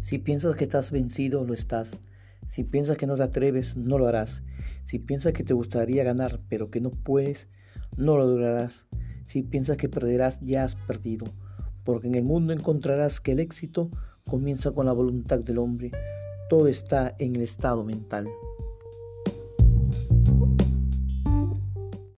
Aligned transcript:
Si 0.00 0.18
piensas 0.18 0.56
que 0.56 0.64
estás 0.64 0.90
vencido, 0.90 1.44
lo 1.44 1.52
estás. 1.52 1.98
Si 2.46 2.64
piensas 2.64 2.96
que 2.96 3.06
no 3.06 3.16
te 3.16 3.22
atreves, 3.22 3.76
no 3.76 3.98
lo 3.98 4.06
harás. 4.06 4.42
Si 4.82 4.98
piensas 4.98 5.32
que 5.34 5.44
te 5.44 5.52
gustaría 5.52 6.02
ganar, 6.04 6.40
pero 6.48 6.70
que 6.70 6.80
no 6.80 6.90
puedes, 6.90 7.48
no 7.96 8.16
lo 8.16 8.26
lograrás. 8.26 8.86
Si 9.26 9.42
piensas 9.42 9.76
que 9.76 9.88
perderás, 9.88 10.40
ya 10.40 10.64
has 10.64 10.74
perdido. 10.74 11.26
Porque 11.84 12.08
en 12.08 12.14
el 12.14 12.24
mundo 12.24 12.52
encontrarás 12.52 13.20
que 13.20 13.32
el 13.32 13.40
éxito 13.40 13.90
comienza 14.26 14.72
con 14.72 14.86
la 14.86 14.92
voluntad 14.92 15.40
del 15.40 15.58
hombre. 15.58 15.92
Todo 16.48 16.66
está 16.66 17.14
en 17.18 17.36
el 17.36 17.42
estado 17.42 17.84
mental. 17.84 18.26